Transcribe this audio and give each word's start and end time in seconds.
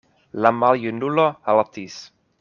La 0.45 0.51
maljunulo 0.61 1.25
haltis. 1.51 1.99